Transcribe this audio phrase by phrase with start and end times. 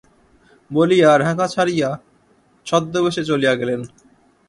[0.71, 1.89] বলিয়া ঢাকা ছাড়িয়া
[2.67, 3.81] ছদ্মবেশে চলিয়া গেলেন।